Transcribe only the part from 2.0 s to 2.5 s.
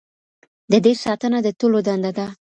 ده.